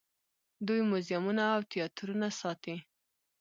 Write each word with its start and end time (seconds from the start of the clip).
دوی 0.67 0.81
موزیمونه 0.91 1.43
او 1.55 1.61
تیاترونه 1.71 2.27
ساتي. 2.39 2.75